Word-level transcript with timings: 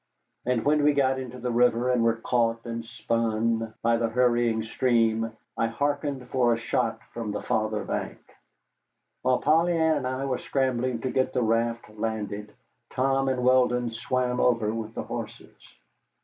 And 0.47 0.65
when 0.65 0.81
we 0.81 0.95
got 0.95 1.19
into 1.19 1.37
the 1.37 1.51
river 1.51 1.91
and 1.91 2.03
were 2.03 2.15
caught 2.15 2.65
and 2.65 2.83
spun 2.83 3.75
by 3.83 3.97
the 3.97 4.09
hurrying 4.09 4.63
stream, 4.63 5.31
I 5.55 5.67
hearkened 5.67 6.27
for 6.29 6.55
a 6.55 6.57
shot 6.57 6.99
from 7.13 7.31
the 7.31 7.41
farther 7.43 7.83
bank. 7.83 8.17
While 9.21 9.41
Polly 9.41 9.77
Ann 9.77 9.97
and 9.97 10.07
I 10.07 10.25
were 10.25 10.39
scrambling 10.39 11.01
to 11.01 11.11
get 11.11 11.33
the 11.33 11.43
raft 11.43 11.87
landed, 11.99 12.51
Tom 12.89 13.29
and 13.29 13.43
Weldon 13.43 13.91
swam 13.91 14.39
over 14.39 14.73
with 14.73 14.95
the 14.95 15.03
horses. 15.03 15.53